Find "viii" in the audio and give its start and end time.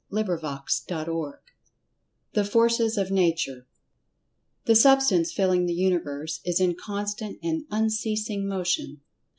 1.13-1.39